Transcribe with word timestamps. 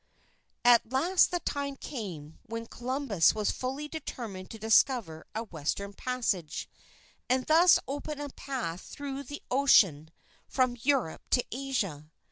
At 0.65 0.91
last 0.91 1.29
the 1.29 1.41
time 1.41 1.75
came, 1.75 2.39
when 2.47 2.65
Columbus 2.65 3.35
was 3.35 3.51
fully 3.51 3.87
determined 3.87 4.49
to 4.49 4.57
discover 4.57 5.27
a 5.35 5.43
Western 5.43 5.93
Passage, 5.93 6.67
and 7.29 7.45
thus 7.45 7.77
open 7.87 8.19
a 8.19 8.29
path 8.29 8.81
through 8.81 9.21
the 9.21 9.43
Ocean 9.51 10.09
from 10.47 10.75
Europe 10.81 11.21
to 11.29 11.45
Asia. 11.51 12.09